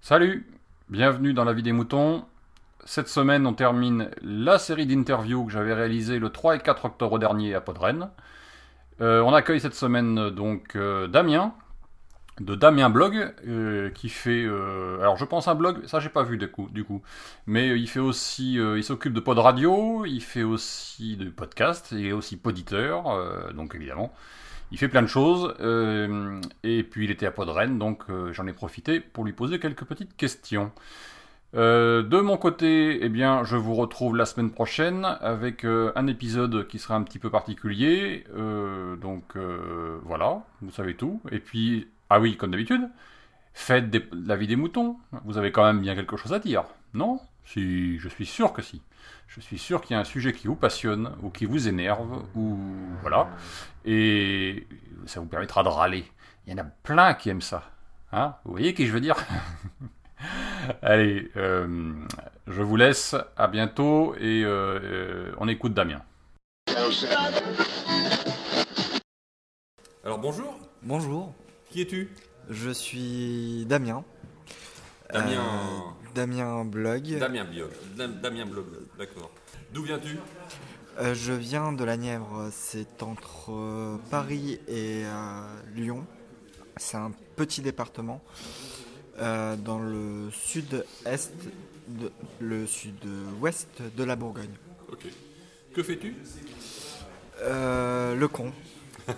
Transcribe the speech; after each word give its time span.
Salut, 0.00 0.46
bienvenue 0.88 1.34
dans 1.34 1.44
la 1.44 1.52
vie 1.52 1.62
des 1.62 1.72
moutons. 1.72 2.24
Cette 2.84 3.08
semaine, 3.08 3.46
on 3.46 3.52
termine 3.52 4.10
la 4.22 4.58
série 4.58 4.86
d'interviews 4.86 5.44
que 5.44 5.52
j'avais 5.52 5.74
réalisée 5.74 6.18
le 6.18 6.30
3 6.30 6.56
et 6.56 6.58
4 6.60 6.86
octobre 6.86 7.18
dernier 7.18 7.54
à 7.54 7.60
Podren. 7.60 8.10
Euh, 9.02 9.20
on 9.20 9.34
accueille 9.34 9.60
cette 9.60 9.74
semaine 9.74 10.30
donc 10.30 10.74
euh, 10.76 11.06
Damien, 11.06 11.52
de 12.42 12.54
Damien 12.54 12.90
Blog, 12.90 13.34
euh, 13.46 13.90
qui 13.90 14.08
fait... 14.08 14.44
euh, 14.44 15.00
alors 15.00 15.16
je 15.16 15.24
pense 15.24 15.48
un 15.48 15.54
blog, 15.54 15.86
ça 15.86 16.00
j'ai 16.00 16.08
pas 16.08 16.24
vu 16.24 16.36
du 16.36 16.48
coup, 16.48 17.02
mais 17.46 17.70
euh, 17.70 17.78
il 17.78 17.88
fait 17.88 18.00
aussi... 18.00 18.54
il 18.54 18.84
s'occupe 18.84 19.12
de 19.12 19.20
pod 19.20 19.38
radio, 19.38 20.04
il 20.04 20.20
fait 20.20 20.42
aussi 20.42 21.16
de 21.16 21.30
podcast, 21.30 21.88
il 21.92 22.06
est 22.06 22.12
aussi 22.12 22.36
poditeur, 22.36 23.04
donc 23.54 23.74
évidemment. 23.74 24.12
Il 24.70 24.78
fait 24.78 24.88
plein 24.88 25.02
de 25.02 25.06
choses, 25.06 25.54
et 26.64 26.82
puis 26.82 27.04
il 27.04 27.10
était 27.10 27.26
à 27.26 27.30
Podren, 27.30 27.78
donc 27.78 28.04
j'en 28.32 28.46
ai 28.46 28.54
profité 28.54 29.00
pour 29.00 29.24
lui 29.24 29.34
poser 29.34 29.58
quelques 29.58 29.84
petites 29.84 30.16
questions. 30.16 30.72
De 31.52 32.20
mon 32.20 32.38
côté, 32.38 33.04
eh 33.04 33.10
bien, 33.10 33.44
je 33.44 33.56
vous 33.56 33.74
retrouve 33.74 34.16
la 34.16 34.24
semaine 34.24 34.50
prochaine 34.50 35.04
avec 35.20 35.66
un 35.66 36.06
épisode 36.06 36.66
qui 36.68 36.78
sera 36.78 36.94
un 36.94 37.02
petit 37.02 37.18
peu 37.18 37.28
particulier. 37.28 38.24
Donc 39.02 39.36
voilà, 40.04 40.42
vous 40.62 40.70
savez 40.70 40.96
tout. 40.96 41.20
Et 41.30 41.38
puis, 41.38 41.88
ah 42.12 42.20
oui, 42.20 42.36
comme 42.36 42.50
d'habitude, 42.50 42.90
faites 43.54 43.88
des- 43.88 44.06
la 44.12 44.36
vie 44.36 44.46
des 44.46 44.56
moutons. 44.56 44.98
Vous 45.24 45.38
avez 45.38 45.50
quand 45.50 45.64
même 45.64 45.80
bien 45.80 45.94
quelque 45.94 46.18
chose 46.18 46.34
à 46.34 46.38
dire, 46.38 46.64
non? 46.92 47.20
Si, 47.46 47.98
je 47.98 48.08
suis 48.08 48.26
sûr 48.26 48.52
que 48.52 48.60
si. 48.60 48.82
Je 49.28 49.40
suis 49.40 49.56
sûr 49.58 49.80
qu'il 49.80 49.94
y 49.94 49.96
a 49.96 50.00
un 50.00 50.04
sujet 50.04 50.34
qui 50.34 50.46
vous 50.46 50.54
passionne 50.54 51.16
ou 51.22 51.30
qui 51.30 51.46
vous 51.46 51.68
énerve 51.68 52.22
ou 52.34 52.58
voilà. 53.00 53.30
Et 53.86 54.66
ça 55.06 55.20
vous 55.20 55.26
permettra 55.26 55.62
de 55.62 55.68
râler. 55.68 56.04
Il 56.46 56.52
y 56.52 56.54
en 56.54 56.62
a 56.62 56.66
plein 56.82 57.14
qui 57.14 57.30
aiment 57.30 57.40
ça. 57.40 57.62
Hein? 58.12 58.34
Vous 58.44 58.52
voyez 58.52 58.74
qui 58.74 58.86
je 58.86 58.92
veux 58.92 59.00
dire? 59.00 59.16
Allez, 60.82 61.30
euh, 61.36 61.94
je 62.46 62.62
vous 62.62 62.76
laisse. 62.76 63.16
À 63.38 63.48
bientôt 63.48 64.14
et 64.16 64.44
euh, 64.44 64.78
euh, 64.82 65.32
on 65.38 65.48
écoute 65.48 65.72
Damien. 65.72 66.02
Alors 70.04 70.18
bonjour, 70.18 70.58
Bonjour, 70.84 71.32
qui 71.72 71.80
es-tu? 71.82 72.08
Je 72.50 72.70
suis 72.70 73.64
Damien. 73.66 74.04
Damien. 75.12 75.40
Euh, 75.40 76.10
Damien 76.14 76.64
Blog. 76.64 77.18
Damien 77.18 77.44
Blog. 77.44 77.70
Dam- 77.96 78.20
Damien 78.20 78.46
Blog, 78.46 78.66
d'accord. 78.98 79.30
D'où 79.72 79.82
viens-tu? 79.82 80.18
Euh, 81.00 81.14
je 81.14 81.32
viens 81.32 81.72
de 81.72 81.82
la 81.84 81.96
Nièvre, 81.96 82.50
c'est 82.52 83.02
entre 83.02 83.50
euh, 83.52 83.96
Paris 84.10 84.60
et 84.68 85.04
Lyon. 85.74 86.04
C'est 86.76 86.98
un 86.98 87.12
petit 87.36 87.62
département 87.62 88.22
dans 89.18 89.78
le 89.78 90.30
sud-est, 90.32 91.32
de- 91.88 92.12
le 92.40 92.66
sud-ouest 92.66 93.68
de 93.96 94.04
la 94.04 94.16
Bourgogne. 94.16 94.54
Ok. 94.90 95.06
Que 95.74 95.82
fais-tu? 95.82 96.16
Le 97.40 98.26
con. 98.26 98.52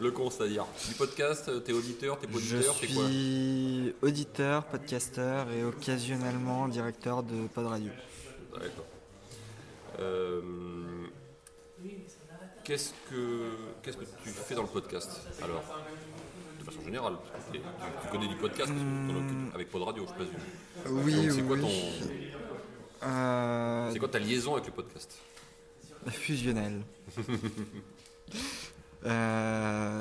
Le 0.00 0.10
con, 0.12 0.30
c'est-à-dire 0.30 0.64
du 0.88 0.94
podcast, 0.94 1.48
euh, 1.48 1.58
t'es 1.58 1.72
auditeur, 1.72 2.18
t'es 2.20 2.28
Je 2.28 2.32
poditeur, 2.32 2.78
t'es 2.78 2.86
quoi 2.86 3.04
suis 3.08 3.94
auditeur, 4.00 4.64
podcasteur 4.66 5.50
et 5.50 5.64
occasionnellement 5.64 6.68
directeur 6.68 7.24
de 7.24 7.48
Pod 7.48 7.66
Radio. 7.66 7.90
D'accord. 8.52 8.84
Euh, 10.00 10.40
Qu'est-ce 12.62 12.90
que 13.10 13.48
qu'est-ce 13.82 13.96
que 13.96 14.04
tu 14.22 14.28
fais 14.28 14.54
dans 14.54 14.62
le 14.62 14.68
podcast 14.68 15.22
Alors, 15.42 15.62
de 16.60 16.64
façon 16.64 16.84
générale, 16.84 17.14
parce 17.32 17.44
que 17.46 17.52
tu, 17.56 17.60
tu 18.02 18.08
connais 18.12 18.28
du 18.28 18.36
podcast, 18.36 18.68
parce 18.68 18.80
que 18.80 19.18
occupes 19.18 19.54
avec 19.54 19.70
Pod 19.70 19.82
Radio, 19.82 20.06
je 20.06 20.12
présume. 20.12 20.34
Oui, 21.04 21.14
Donc 21.16 21.30
c'est 21.32 21.42
quoi 21.42 21.56
oui. 21.56 21.62
ton, 21.62 23.08
Euh, 23.08 23.90
c'est 23.92 23.98
quoi 23.98 24.08
ta 24.08 24.18
liaison 24.18 24.52
avec 24.54 24.66
le 24.66 24.72
podcast? 24.72 25.18
Fusionnel. 26.08 26.82
Euh, 29.06 29.57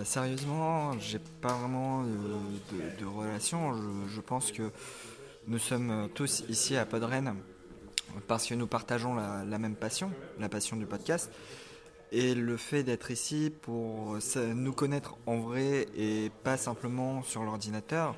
sérieusement, 0.07 0.97
j'ai 0.99 1.19
pas 1.19 1.53
vraiment 1.53 2.03
de, 2.03 3.05
relation. 3.05 3.73
Je, 4.07 4.21
pense 4.21 4.51
que 4.51 4.71
nous 5.47 5.59
sommes 5.59 6.09
tous 6.15 6.43
ici 6.49 6.77
à 6.77 6.85
Podren 6.85 7.35
parce 8.27 8.47
que 8.47 8.53
nous 8.53 8.67
partageons 8.67 9.15
la, 9.15 9.57
même 9.57 9.75
passion, 9.75 10.11
la 10.39 10.47
passion 10.47 10.77
du 10.77 10.85
podcast. 10.85 11.29
Et 12.13 12.35
le 12.35 12.55
fait 12.55 12.83
d'être 12.83 13.11
ici 13.11 13.51
pour 13.61 14.17
nous 14.37 14.71
connaître 14.71 15.17
en 15.25 15.39
vrai 15.39 15.87
et 15.97 16.31
pas 16.43 16.55
simplement 16.55 17.21
sur 17.23 17.43
l'ordinateur 17.43 18.15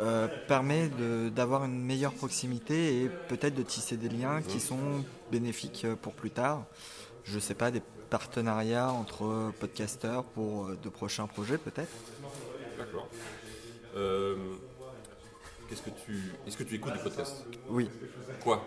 euh, 0.00 0.26
permet 0.48 0.90
d'avoir 1.30 1.64
une 1.66 1.84
meilleure 1.84 2.14
proximité 2.14 3.02
et 3.02 3.08
peut-être 3.28 3.54
de 3.54 3.62
tisser 3.62 3.96
des 3.96 4.08
liens 4.08 4.42
qui 4.42 4.58
sont 4.58 5.04
bénéfiques 5.30 5.86
pour 6.02 6.14
plus 6.14 6.30
tard. 6.30 6.64
Je 7.22 7.38
sais 7.38 7.54
pas, 7.54 7.70
des 7.70 7.82
partenariats 8.10 8.90
entre 8.90 9.52
podcasteurs 9.60 10.24
pour 10.24 10.66
euh, 10.66 10.78
de 10.82 10.88
prochains 10.88 11.26
projets 11.26 11.58
peut-être? 11.58 11.92
D'accord. 12.78 13.08
Euh, 13.96 14.36
Qu'est-ce 15.68 15.82
que 15.82 15.90
tu 15.90 16.32
est-ce 16.46 16.56
que 16.56 16.64
tu 16.64 16.74
écoutes 16.74 16.92
du 16.94 16.98
podcast? 16.98 17.44
Oui, 17.68 17.88
Quoi? 18.42 18.64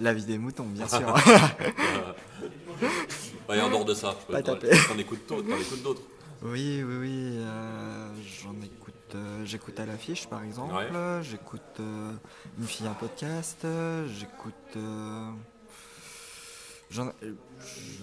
La 0.00 0.12
vie 0.14 0.24
des 0.24 0.38
moutons, 0.38 0.64
bien 0.66 0.88
sûr. 0.88 1.14
Ouais, 3.48 3.60
en 3.60 3.68
dehors 3.70 3.84
de 3.84 3.94
ça, 3.94 4.14
je 4.20 4.26
peux 4.26 4.32
Pas 4.32 4.42
t'en 4.42 4.98
écoutes 4.98 5.28
d'autres, 5.28 6.02
oui, 6.42 6.82
oui, 6.84 6.96
oui. 6.96 7.36
euh, 7.38 8.08
J'en 8.42 8.54
écoute. 8.62 8.94
euh, 9.14 9.44
J'écoute 9.44 9.78
à 9.78 9.86
l'affiche 9.86 10.26
par 10.26 10.42
exemple. 10.42 10.74
Ouais. 10.74 11.22
J'écoute 11.22 11.80
une 12.58 12.66
fille 12.66 12.86
un 12.86 12.94
podcast. 12.94 13.64
J'écoute. 14.18 14.76
Euh, 17.00 17.10
euh, 17.22 17.32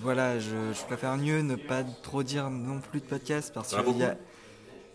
voilà, 0.01 0.39
je, 0.39 0.73
je 0.73 0.85
préfère 0.85 1.17
mieux 1.17 1.41
ne 1.41 1.55
pas 1.55 1.83
trop 1.83 2.23
dire 2.23 2.49
non 2.49 2.79
plus 2.81 2.99
de 3.01 3.05
podcast 3.05 3.51
parce 3.53 3.75
qu'il 3.75 3.97
y, 3.97 4.03
a- 4.03 4.17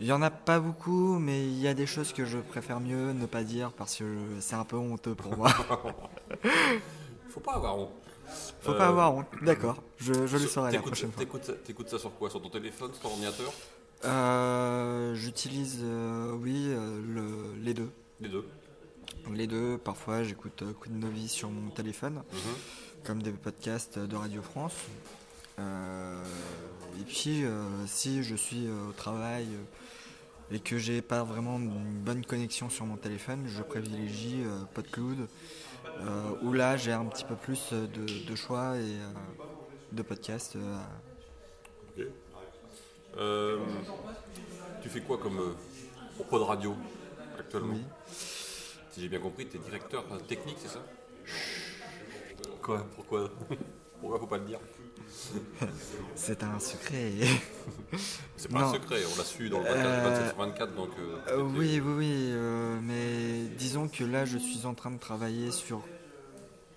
il 0.00 0.06
y 0.06 0.12
en 0.12 0.22
a 0.22 0.30
pas 0.30 0.58
beaucoup, 0.60 1.18
mais 1.18 1.44
il 1.46 1.58
y 1.60 1.68
a 1.68 1.74
des 1.74 1.86
choses 1.86 2.12
que 2.12 2.24
je 2.24 2.38
préfère 2.38 2.80
mieux 2.80 3.12
ne 3.12 3.26
pas 3.26 3.42
dire 3.44 3.72
parce 3.72 3.96
que 3.96 4.04
c'est 4.40 4.56
un 4.56 4.64
peu 4.64 4.76
honteux 4.76 5.14
pour 5.14 5.36
moi. 5.36 5.50
Faut 7.28 7.40
pas 7.40 7.54
avoir 7.54 7.78
honte. 7.78 7.90
Faut 8.62 8.72
Euh, 8.72 8.78
pas 8.78 8.88
avoir 8.88 9.14
honte. 9.14 9.26
D'accord, 9.42 9.82
je, 9.98 10.26
je 10.26 10.36
le 10.36 10.46
saurai 10.46 10.72
la 10.72 10.80
prochaine 10.80 11.10
fois. 11.12 11.20
T'écoutes 11.24 11.44
ça, 11.44 11.52
t'écoutes 11.52 11.88
ça 11.88 11.98
sur 11.98 12.14
quoi? 12.16 12.30
Sur 12.30 12.40
ton 12.42 12.48
téléphone, 12.50 12.92
sur 12.92 13.02
ton 13.02 13.08
ordinateur? 13.10 13.52
Euh, 14.04 15.14
J'utilise, 15.14 15.80
euh, 15.82 16.32
oui, 16.32 16.66
euh, 16.68 17.00
le- 17.06 17.54
les 17.62 17.74
deux. 17.74 17.90
Les 18.20 18.28
deux. 18.28 18.44
Les 19.32 19.46
deux, 19.46 19.78
parfois 19.78 20.22
j'écoute 20.22 20.62
euh, 20.62 20.72
Queen 20.80 20.98
Novi 20.98 21.28
sur 21.28 21.48
mon 21.50 21.70
téléphone, 21.70 22.22
Mhm. 22.32 22.38
Comme 23.04 23.22
des 23.22 23.30
podcasts 23.32 23.98
de 23.98 24.16
Radio 24.16 24.42
France. 24.42 24.74
Euh, 25.58 26.22
et 27.00 27.04
puis, 27.04 27.44
euh, 27.44 27.86
si 27.86 28.22
je 28.22 28.34
suis 28.34 28.66
euh, 28.66 28.88
au 28.88 28.92
travail 28.92 29.46
et 30.50 30.58
que 30.58 30.78
j'ai 30.78 31.02
pas 31.02 31.22
vraiment 31.22 31.58
une 31.58 32.00
bonne 32.02 32.24
connexion 32.24 32.68
sur 32.70 32.86
mon 32.86 32.96
téléphone, 32.96 33.44
je 33.46 33.62
privilégie 33.62 34.44
PodCloud, 34.74 35.28
où 36.42 36.52
là 36.52 36.76
j'ai 36.76 36.92
un 36.92 37.04
petit 37.06 37.24
peu 37.24 37.34
plus 37.34 37.72
de, 37.72 38.26
de 38.28 38.34
choix 38.36 38.76
et 38.76 38.98
de 39.92 40.02
podcasts. 40.02 40.56
Ok. 41.96 42.06
Euh, 43.16 43.58
tu 44.82 44.88
fais 44.88 45.00
quoi 45.00 45.18
comme 45.18 45.38
euh, 45.38 45.54
pour 46.16 46.26
Pod 46.26 46.42
Radio 46.42 46.74
actuellement? 47.38 47.74
Oui. 47.74 47.84
Si 48.90 49.00
j'ai 49.00 49.08
bien 49.08 49.20
compris, 49.20 49.46
t'es 49.46 49.58
directeur 49.58 50.04
euh, 50.12 50.18
technique, 50.18 50.56
c'est 50.60 50.68
ça? 50.68 50.80
Quoi 52.64 52.86
Pourquoi 52.94 53.30
Pourquoi 54.00 54.18
faut 54.18 54.26
pas 54.26 54.38
le 54.38 54.44
dire 54.46 54.58
C'est 56.14 56.42
un 56.42 56.58
secret. 56.58 57.12
C'est 58.36 58.50
pas 58.50 58.64
un 58.68 58.72
secret, 58.72 58.96
on 59.12 59.18
l'a 59.18 59.24
su 59.24 59.48
dans 59.50 59.58
le 59.60 59.64
podcast 59.66 59.86
Euh, 59.86 60.02
27 60.08 60.28
sur 60.28 60.36
24, 60.38 60.74
donc. 60.74 60.90
euh, 60.98 61.16
Euh, 61.28 61.42
oui, 61.42 61.80
oui, 61.84 61.92
oui, 61.98 62.12
euh, 62.32 62.78
mais 62.82 63.48
disons 63.56 63.88
que 63.88 64.02
là, 64.04 64.24
je 64.24 64.38
suis 64.38 64.64
en 64.66 64.74
train 64.74 64.90
de 64.90 64.98
travailler 64.98 65.50
sur 65.50 65.82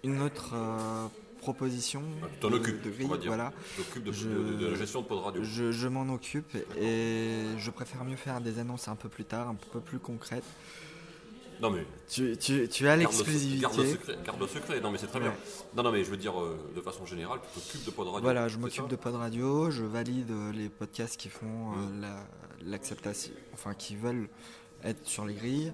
une 0.04 0.22
autre 0.22 0.51
euh, 0.56 1.07
proposition. 1.39 2.04
Ah, 2.22 2.28
tu 2.33 2.40
t'en 2.40 2.51
occupes, 2.51 2.81
de 2.83 2.90
on 2.90 2.94
grille, 2.94 3.07
va 3.07 3.18
dire. 3.18 3.28
Voilà, 3.28 3.54
Tu 3.75 3.81
t'occupes 3.83 4.04
de, 4.04 4.12
Je- 4.12 4.30
de- 4.30 4.54
de 4.56 4.68
la 4.68 4.75
gestion 4.75 5.01
de 5.01 5.07
Pod 5.07 5.19
Radio. 5.24 5.42
je, 5.44 5.72
je 5.72 5.88
m'en 5.88 6.13
occupe 6.13 6.56
et 6.80 7.30
je 7.57 7.72
préfère 7.72 8.04
mieux 8.04 8.16
faire 8.18 8.42
des 8.42 8.60
annonces 8.60 8.88
un 8.90 8.95
peu 8.95 9.10
plus 9.10 9.25
tard, 9.25 9.48
un 9.50 9.56
peu 9.56 9.80
plus 9.80 10.00
concrètes. 10.00 10.44
Non 11.62 11.69
mais 11.71 11.86
Tu, 12.07 12.38
tu, 12.38 12.68
tu 12.69 12.88
as 12.88 12.95
l'exclusivité. 12.95 13.62
garde 13.62 13.77
le 13.77 13.88
secret, 13.88 14.18
garde 14.25 14.39
le 14.39 14.48
secret. 14.48 14.80
Non 14.80 14.92
mais 14.92 14.98
c'est 14.98 15.07
très 15.07 15.19
bien. 15.19 15.33
Non 15.75 15.83
non 15.83 15.92
mais 15.92 16.04
je 16.04 16.09
veux 16.12 16.18
dire 16.18 16.39
euh, 16.39 16.57
de 16.75 16.81
façon 16.81 17.06
générale, 17.06 17.39
tu 17.54 17.59
t'occupes 17.59 17.86
de 17.86 17.92
Pod 17.92 18.07
Radio. 18.07 18.21
Voilà, 18.21 18.48
je 18.48 18.57
m'occupe 18.57 18.88
de 18.88 18.95
Pod 18.95 19.15
Radio, 19.15 19.71
je 19.71 19.83
valide 19.83 20.30
euh, 20.31 20.51
les 20.51 20.69
podcasts 20.69 21.18
qui 21.18 21.30
font 21.30 21.71
euh, 21.74 22.01
la- 22.01 22.27
l'acceptation, 22.65 23.31
enfin 23.54 23.74
qui 23.74 23.95
veulent 23.95 24.30
être 24.83 25.07
sur 25.07 25.25
les 25.25 25.33
grilles. 25.33 25.74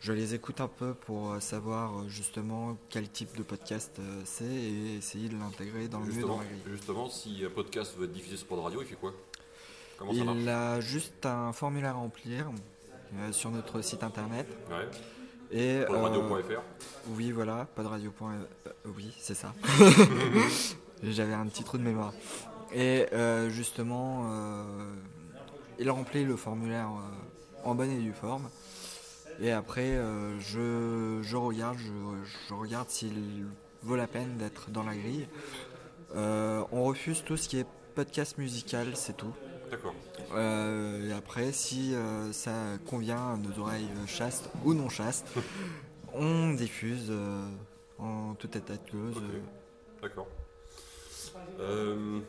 je 0.00 0.12
les 0.12 0.34
écoute 0.34 0.60
un 0.60 0.68
peu 0.68 0.92
pour 0.92 1.36
savoir 1.40 2.06
justement 2.08 2.76
quel 2.90 3.08
type 3.08 3.34
de 3.38 3.42
podcast 3.42 3.98
c'est 4.24 4.44
et 4.44 4.96
essayer 4.96 5.28
de 5.30 5.36
l'intégrer 5.38 5.88
dans 5.88 6.00
le 6.00 6.06
mieux 6.06 6.12
dans 6.12 6.16
Justement, 6.18 6.38
la 6.38 6.44
grille. 6.44 6.60
justement, 6.76 7.08
si 7.08 7.42
un 7.46 7.50
podcast 7.50 7.94
veut 7.96 8.04
être 8.04 8.12
diffusé 8.12 8.36
sur 8.36 8.46
Pod 8.46 8.58
Radio, 8.60 8.82
il 8.82 8.86
fait 8.86 8.96
quoi? 8.96 9.14
Comment 9.98 10.12
ça 10.12 10.24
marche? 10.24 10.38
Il 10.42 10.48
a 10.50 10.80
juste 10.80 11.24
un 11.24 11.52
formulaire 11.54 11.90
à 11.96 11.98
remplir 12.00 12.50
sur 13.30 13.50
notre 13.50 13.80
site 13.80 14.02
internet. 14.02 14.46
Ouais. 14.68 14.88
Et, 15.50 15.80
euh, 15.80 15.86
Podradio.fr. 15.86 16.60
oui, 17.08 17.30
voilà, 17.32 17.66
podradio. 17.74 18.12
euh, 18.22 18.70
oui, 18.96 19.14
c'est 19.18 19.34
ça. 19.34 19.52
J'avais 21.02 21.34
un 21.34 21.46
petit 21.46 21.64
trou 21.64 21.78
de 21.78 21.82
mémoire. 21.82 22.12
Et 22.72 23.06
euh, 23.12 23.50
justement, 23.50 24.26
il 25.78 25.90
remplit 25.90 26.24
le 26.24 26.36
formulaire 26.36 26.88
en 27.64 27.74
bonne 27.74 27.90
et 27.90 27.98
due 27.98 28.12
forme. 28.12 28.48
Et 29.40 29.50
après, 29.50 29.96
euh, 29.96 30.38
je, 30.40 31.20
je 31.22 31.36
regarde, 31.36 31.76
je, 31.78 31.90
je 32.48 32.54
regarde 32.54 32.88
s'il 32.88 33.46
vaut 33.82 33.96
la 33.96 34.06
peine 34.06 34.36
d'être 34.36 34.70
dans 34.70 34.84
la 34.84 34.94
grille. 34.94 35.26
Euh, 36.14 36.62
on 36.70 36.84
refuse 36.84 37.22
tout 37.24 37.36
ce 37.36 37.48
qui 37.48 37.58
est 37.58 37.66
podcast 37.94 38.38
musical, 38.38 38.88
c'est 38.94 39.16
tout. 39.16 39.32
D'accord. 39.76 39.94
Euh, 40.34 41.08
et 41.08 41.12
après, 41.12 41.52
si 41.52 41.94
euh, 41.94 42.32
ça 42.32 42.52
convient 42.86 43.32
à 43.34 43.36
nos 43.36 43.58
oreilles 43.60 43.88
euh, 43.96 44.06
chastes 44.06 44.48
ou 44.64 44.72
non 44.74 44.88
chastes, 44.88 45.26
on 46.14 46.52
diffuse 46.54 47.12
en 47.98 48.34
tout 48.34 48.56
état 48.56 48.74
de 48.76 48.90
cause. 48.90 49.16
Ok. 49.16 49.22
euh, 49.22 49.40
D'accord. 50.02 50.28
Euh, 51.60 52.20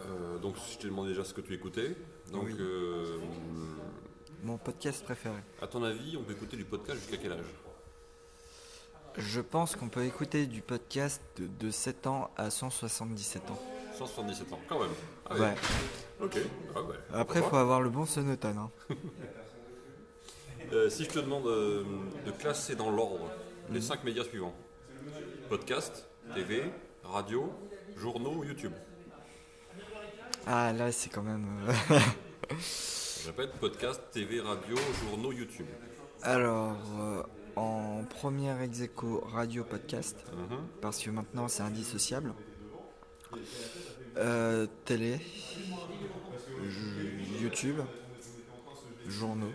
euh, 0.00 0.38
donc, 0.38 0.54
je 0.72 0.78
t'ai 0.78 0.88
demandé 0.88 1.10
déjà 1.10 1.24
ce 1.24 1.34
que 1.34 1.40
tu 1.40 1.54
écoutais. 1.54 1.94
Donc, 2.32 2.44
Oui. 2.46 2.56
euh, 2.58 3.18
mon 4.42 4.56
podcast 4.58 5.04
préféré. 5.04 5.38
à 5.62 5.66
ton 5.66 5.82
avis, 5.82 6.16
on 6.16 6.22
peut 6.22 6.32
écouter 6.32 6.56
du 6.56 6.64
podcast 6.64 6.98
jusqu'à 7.00 7.16
quel 7.16 7.32
âge? 7.32 7.44
Je 9.16 9.40
pense 9.40 9.74
qu'on 9.74 9.88
peut 9.88 10.04
écouter 10.04 10.46
du 10.46 10.62
podcast 10.62 11.20
de, 11.36 11.46
de 11.46 11.70
7 11.70 12.06
ans 12.06 12.30
à 12.36 12.50
177 12.50 13.50
ans. 13.50 13.58
177 13.98 14.52
ans, 14.52 14.60
quand 14.68 14.78
même. 14.80 14.90
Ah. 15.28 15.34
Ouais. 15.36 15.54
Ok. 16.20 16.38
Ah 16.74 16.82
ouais. 16.82 16.96
Après, 17.14 17.40
il 17.40 17.44
faut 17.44 17.56
avoir 17.56 17.80
le 17.80 17.90
bon 17.90 18.06
sonotone. 18.06 18.58
hein. 18.58 18.70
Euh, 20.70 20.90
si 20.90 21.04
je 21.04 21.08
te 21.08 21.18
demande 21.20 21.46
euh, 21.46 21.82
de 22.26 22.30
classer 22.30 22.74
dans 22.74 22.90
l'ordre 22.90 23.30
les 23.70 23.80
5 23.80 24.04
médias 24.04 24.24
suivants 24.24 24.54
podcast, 25.48 26.06
TV, 26.34 26.62
radio, 27.04 27.50
journaux, 27.96 28.44
YouTube. 28.44 28.72
Ah, 30.46 30.74
là, 30.74 30.92
c'est 30.92 31.08
quand 31.08 31.22
même. 31.22 31.46
euh, 31.90 31.98
Je 33.22 33.26
répète 33.28 33.52
podcast, 33.58 34.02
TV, 34.12 34.42
radio, 34.42 34.76
journaux, 35.06 35.32
YouTube. 35.32 35.66
Alors, 36.22 36.76
euh, 37.00 37.22
en 37.56 38.04
première 38.04 38.60
ex 38.60 38.82
aequo, 38.82 39.24
radio 39.32 39.64
podcast, 39.64 40.18
Mhm. 40.36 40.58
parce 40.82 40.98
que 40.98 41.08
maintenant 41.08 41.48
c'est 41.48 41.62
indissociable. 41.62 42.34
Euh, 44.16 44.66
télé, 44.84 45.20
YouTube, 47.40 47.76
journaux, 49.06 49.52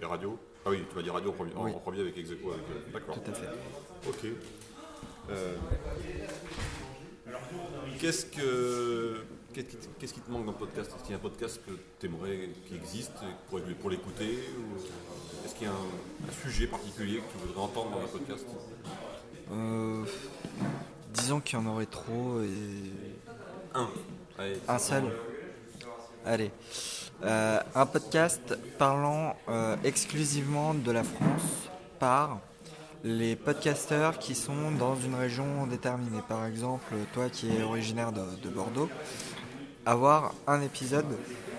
Et 0.00 0.04
radio 0.04 0.38
Ah 0.64 0.70
oui, 0.70 0.84
tu 0.88 0.94
m'as 0.96 1.02
dit 1.02 1.10
radio 1.10 1.30
en 1.30 1.32
premier, 1.32 1.54
en- 1.54 1.64
Oui. 1.64 1.72
en 1.74 1.78
premier 1.78 2.00
avec 2.00 2.16
Execo. 2.18 2.52
Avec, 2.52 2.62
euh, 2.64 2.92
D'accord. 2.92 3.14
tout 3.22 3.30
à 3.30 3.34
fait. 3.34 3.48
Ok. 4.08 4.26
Euh, 5.30 5.56
Qu'est-ce 7.98 8.26
que 8.26 9.22
qu'est-ce 9.52 10.14
qui, 10.14 10.20
te- 10.20 10.30
manque 10.30 10.46
dans 10.46 10.52
le 10.52 10.58
podcast? 10.58 10.92
Est-ce 10.94 11.02
qu'il 11.02 11.10
y 11.10 11.14
a 11.14 11.16
un 11.16 11.20
podcast 11.20 11.60
que 11.66 11.72
tu 11.98 12.06
aimerais 12.06 12.50
qui 12.68 12.76
existe 12.76 13.12
pour, 13.50 13.60
pour 13.80 13.90
l'écouter 13.90 14.38
ou 14.56 14.76
Est-ce 15.44 15.54
qu'il 15.54 15.66
y 15.66 15.70
a 15.70 15.72
un, 15.72 15.74
un 16.28 16.32
sujet 16.42 16.66
particulier 16.68 17.16
que 17.18 17.32
tu 17.32 17.38
voudrais 17.46 17.60
entendre 17.62 17.90
dans 17.90 18.04
un 18.04 18.06
podcast? 18.08 18.46
Euh, 19.50 20.04
disons 21.14 21.40
qu'il 21.40 21.58
y 21.58 21.62
en 21.62 21.66
aurait 21.66 21.86
trop 21.86 22.40
et 22.42 22.92
Un. 23.74 23.88
Allez, 24.38 24.58
un 24.68 24.78
seul. 24.78 25.04
Allez. 26.24 26.50
Euh, 27.24 27.60
un 27.74 27.86
podcast 27.86 28.56
parlant 28.78 29.34
euh, 29.48 29.76
exclusivement 29.82 30.74
de 30.74 30.92
la 30.92 31.02
France 31.02 31.68
par 31.98 32.38
les 33.02 33.34
podcasteurs 33.34 34.18
qui 34.18 34.34
sont 34.34 34.70
dans 34.78 34.94
une 34.96 35.14
région 35.14 35.66
déterminée. 35.66 36.20
Par 36.28 36.46
exemple, 36.46 36.94
toi 37.12 37.28
qui 37.28 37.48
es 37.48 37.62
originaire 37.62 38.12
de, 38.12 38.22
de 38.42 38.48
Bordeaux, 38.48 38.88
avoir 39.86 40.32
un 40.46 40.60
épisode 40.60 41.06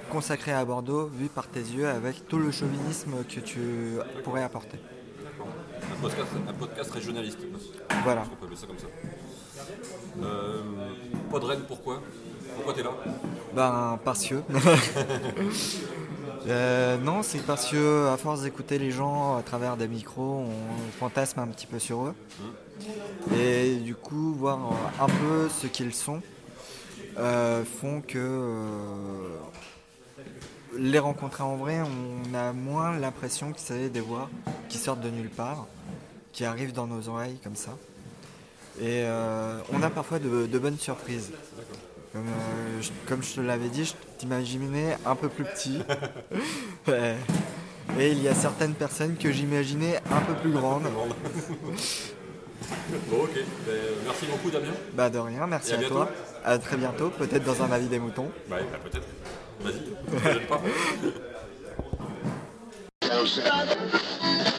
consacré 0.09 0.53
à 0.53 0.63
Bordeaux 0.63 1.07
vu 1.07 1.27
par 1.27 1.47
tes 1.47 1.59
yeux 1.59 1.87
avec 1.87 2.27
tout 2.27 2.39
le 2.39 2.51
chauvinisme 2.51 3.23
que 3.25 3.39
tu 3.39 3.59
pourrais 4.23 4.43
apporter. 4.43 4.79
Un 5.91 6.01
podcast, 6.01 6.27
un 6.47 6.53
podcast 6.53 6.91
régionaliste. 6.91 7.39
Voilà. 8.03 8.23
On 8.23 8.35
peut 8.35 8.45
appeler 8.45 8.55
ça 8.55 8.67
comme 8.67 8.79
ça. 8.79 8.87
Euh, 10.21 10.61
Podren, 11.29 11.59
pourquoi? 11.67 12.01
Pourquoi 12.55 12.73
t'es 12.73 12.83
là? 12.83 12.91
Ben 13.53 13.99
parce 14.03 14.25
que. 14.25 14.35
Euh, 16.47 16.97
non, 16.97 17.21
c'est 17.21 17.45
parce 17.45 17.69
que 17.69 18.07
à 18.07 18.17
force 18.17 18.41
d'écouter 18.43 18.79
les 18.79 18.91
gens 18.91 19.35
à 19.35 19.43
travers 19.43 19.75
des 19.77 19.87
micros, 19.87 20.45
on 20.45 20.91
fantasme 20.97 21.41
un 21.41 21.47
petit 21.47 21.67
peu 21.67 21.79
sur 21.79 22.05
eux. 22.05 22.15
Et 23.35 23.75
du 23.75 23.93
coup, 23.93 24.33
voir 24.33 24.57
un 24.99 25.07
peu 25.07 25.49
ce 25.49 25.67
qu'ils 25.67 25.93
sont 25.93 26.21
euh, 27.17 27.63
font 27.65 28.01
que 28.01 28.17
euh, 28.17 29.37
les 30.77 30.99
rencontrer 30.99 31.43
en 31.43 31.57
vrai, 31.57 31.81
on 31.81 32.33
a 32.33 32.53
moins 32.53 32.97
l'impression 32.97 33.51
que 33.51 33.59
c'est 33.59 33.89
des 33.89 33.99
voix 33.99 34.29
qui 34.69 34.77
sortent 34.77 35.01
de 35.01 35.09
nulle 35.09 35.29
part, 35.29 35.67
qui 36.31 36.45
arrivent 36.45 36.73
dans 36.73 36.87
nos 36.87 37.09
oreilles 37.09 37.39
comme 37.43 37.55
ça. 37.55 37.71
Et 38.81 39.03
euh, 39.03 39.59
on 39.73 39.83
a 39.83 39.89
parfois 39.89 40.19
de, 40.19 40.45
de 40.45 40.59
bonnes 40.59 40.77
surprises. 40.77 41.31
Comme, 42.13 42.27
euh, 42.27 42.81
je, 42.81 42.89
comme 43.07 43.21
je 43.21 43.35
te 43.35 43.41
l'avais 43.41 43.67
dit, 43.67 43.85
je 43.85 43.93
t'imaginais 44.17 44.97
un 45.05 45.15
peu 45.15 45.29
plus 45.29 45.43
petit. 45.45 45.79
Ouais. 46.87 47.15
Et 47.99 48.11
il 48.11 48.21
y 48.21 48.27
a 48.27 48.35
certaines 48.35 48.73
personnes 48.73 49.15
que 49.17 49.31
j'imaginais 49.31 49.97
un 50.11 50.21
peu 50.21 50.33
plus 50.35 50.51
grandes. 50.51 50.83
Bon, 53.09 53.23
ok. 53.23 53.31
Ben, 53.65 53.75
merci 54.05 54.25
beaucoup, 54.27 54.51
Damien. 54.51 54.71
Bah 54.93 55.09
de 55.09 55.17
rien, 55.19 55.47
merci 55.47 55.71
Et 55.73 55.85
à 55.85 55.87
toi. 55.87 56.09
À 56.45 56.57
très 56.57 56.77
bientôt, 56.77 57.09
peut-être 57.09 57.43
dans 57.43 57.61
un 57.63 57.71
avis 57.71 57.87
des 57.87 57.99
moutons. 57.99 58.29
Bah, 58.47 58.57
bah, 58.71 58.77
peut-être. 58.83 59.07
Vas-y, 59.61 59.81
ne 60.13 60.19
te 60.19 60.23
gêne 60.23 60.47
pas. 60.47 60.61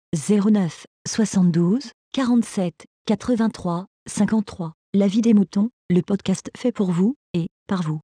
09 0.13 0.87
72 1.07 1.93
47 2.11 2.85
83 3.05 3.85
53. 4.07 4.73
La 4.93 5.07
vie 5.07 5.21
des 5.21 5.33
moutons, 5.33 5.69
le 5.89 6.01
podcast 6.01 6.51
fait 6.57 6.73
pour 6.73 6.91
vous 6.91 7.15
et 7.33 7.47
par 7.65 7.81
vous. 7.81 8.01